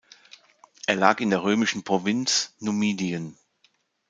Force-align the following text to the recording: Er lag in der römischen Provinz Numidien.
Er 0.87 0.95
lag 0.95 1.19
in 1.19 1.29
der 1.29 1.43
römischen 1.43 1.83
Provinz 1.83 2.55
Numidien. 2.59 3.37